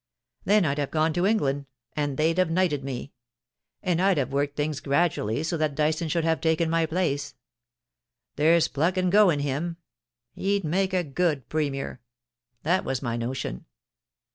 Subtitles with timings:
[0.45, 3.13] Then I'd have gone to England, and they'd have knighted me;
[3.83, 7.35] and I'd have worked things gradually so that Dyson should have taken my place.
[8.35, 9.77] There's pluck and go in him.
[10.33, 12.01] He'd make a good Premier.
[12.63, 13.65] That was my notion.